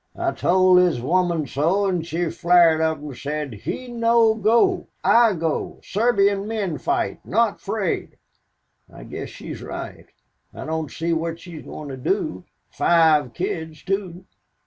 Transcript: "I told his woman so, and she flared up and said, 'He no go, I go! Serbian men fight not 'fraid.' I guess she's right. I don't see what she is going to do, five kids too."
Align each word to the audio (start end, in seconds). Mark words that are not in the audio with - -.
"I 0.15 0.31
told 0.31 0.79
his 0.79 0.99
woman 0.99 1.45
so, 1.45 1.85
and 1.85 2.03
she 2.03 2.31
flared 2.31 2.81
up 2.81 2.97
and 2.97 3.15
said, 3.15 3.53
'He 3.53 3.87
no 3.87 4.33
go, 4.33 4.87
I 5.03 5.33
go! 5.35 5.77
Serbian 5.83 6.47
men 6.47 6.79
fight 6.79 7.23
not 7.23 7.61
'fraid.' 7.61 8.17
I 8.91 9.03
guess 9.03 9.29
she's 9.29 9.61
right. 9.61 10.07
I 10.55 10.65
don't 10.65 10.89
see 10.89 11.13
what 11.13 11.39
she 11.39 11.57
is 11.57 11.65
going 11.65 11.89
to 11.89 11.97
do, 11.97 12.45
five 12.71 13.35
kids 13.35 13.83
too." 13.83 14.25